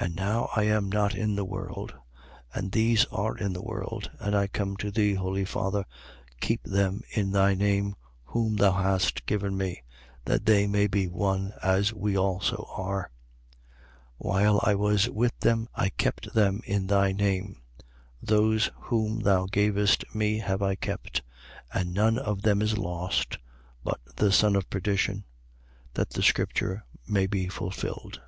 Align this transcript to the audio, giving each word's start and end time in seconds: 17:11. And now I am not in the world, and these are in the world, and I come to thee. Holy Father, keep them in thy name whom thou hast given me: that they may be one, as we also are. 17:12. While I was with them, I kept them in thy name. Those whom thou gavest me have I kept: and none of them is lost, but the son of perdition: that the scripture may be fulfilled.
17:11. 0.00 0.06
And 0.06 0.16
now 0.16 0.48
I 0.56 0.62
am 0.62 0.88
not 0.88 1.14
in 1.14 1.36
the 1.36 1.44
world, 1.44 1.92
and 2.54 2.72
these 2.72 3.04
are 3.12 3.36
in 3.36 3.52
the 3.52 3.60
world, 3.62 4.10
and 4.18 4.34
I 4.34 4.46
come 4.46 4.74
to 4.78 4.90
thee. 4.90 5.12
Holy 5.12 5.44
Father, 5.44 5.84
keep 6.40 6.62
them 6.64 7.02
in 7.10 7.32
thy 7.32 7.52
name 7.54 7.94
whom 8.24 8.56
thou 8.56 8.72
hast 8.72 9.26
given 9.26 9.58
me: 9.58 9.82
that 10.24 10.46
they 10.46 10.66
may 10.66 10.86
be 10.86 11.08
one, 11.08 11.52
as 11.62 11.92
we 11.92 12.16
also 12.16 12.70
are. 12.74 13.10
17:12. 14.14 14.14
While 14.16 14.60
I 14.64 14.74
was 14.76 15.10
with 15.10 15.38
them, 15.40 15.68
I 15.74 15.90
kept 15.90 16.32
them 16.32 16.62
in 16.64 16.86
thy 16.86 17.12
name. 17.12 17.60
Those 18.22 18.70
whom 18.84 19.18
thou 19.18 19.44
gavest 19.44 20.06
me 20.14 20.38
have 20.38 20.62
I 20.62 20.74
kept: 20.74 21.20
and 21.74 21.92
none 21.92 22.16
of 22.16 22.40
them 22.40 22.62
is 22.62 22.78
lost, 22.78 23.36
but 23.84 24.00
the 24.16 24.32
son 24.32 24.56
of 24.56 24.70
perdition: 24.70 25.26
that 25.92 26.08
the 26.08 26.22
scripture 26.22 26.86
may 27.06 27.26
be 27.26 27.48
fulfilled. 27.50 28.22